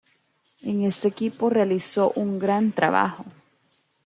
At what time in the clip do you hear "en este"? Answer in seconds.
0.63-1.09